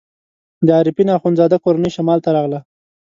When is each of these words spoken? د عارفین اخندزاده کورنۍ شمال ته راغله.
د 0.65 0.67
عارفین 0.77 1.07
اخندزاده 1.17 1.57
کورنۍ 1.63 1.91
شمال 1.97 2.19
ته 2.25 2.29
راغله. 2.37 2.59